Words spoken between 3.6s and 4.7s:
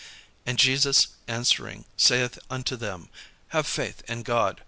faith in God.